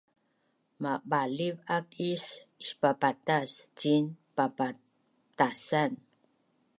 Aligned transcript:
mabaliv 0.83 1.55
ak 1.77 1.87
is 2.11 2.23
ispapatas 2.63 3.49
ciin 3.77 4.05
papatasan 4.35 5.91